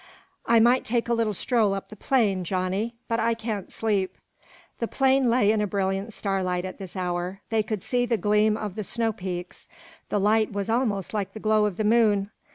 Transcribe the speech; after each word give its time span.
"I 0.47 0.59
might 0.59 0.83
take 0.83 1.09
a 1.09 1.13
little 1.13 1.31
stroll 1.35 1.75
up 1.75 1.89
the 1.89 1.95
plain, 1.95 2.43
Johnny 2.43 2.95
but 3.07 3.19
I 3.19 3.35
can't 3.35 3.71
sleep." 3.71 4.17
The 4.79 4.87
plain 4.87 5.29
lay 5.29 5.51
in 5.51 5.61
a 5.61 5.67
brilliant 5.67 6.11
starlight 6.11 6.65
at 6.65 6.79
this 6.79 6.95
hour; 6.95 7.41
they 7.51 7.61
could 7.61 7.83
see 7.83 8.07
the 8.07 8.17
gleam 8.17 8.57
of 8.57 8.73
the 8.73 8.83
snow 8.83 9.13
peaks 9.13 9.67
the 10.09 10.19
light 10.19 10.51
was 10.51 10.71
almost 10.71 11.13
like 11.13 11.33
the 11.33 11.39
glow 11.39 11.65
of 11.65 11.77
the 11.77 11.83
moon. 11.83 12.31